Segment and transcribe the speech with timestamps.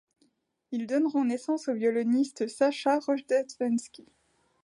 [0.71, 4.07] Ils donneront naissance au violoniste Sacha Rojdestvenski.